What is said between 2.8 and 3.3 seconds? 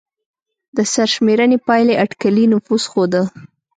ښوده.